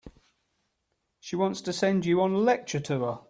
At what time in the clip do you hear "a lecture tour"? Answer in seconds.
2.33-3.19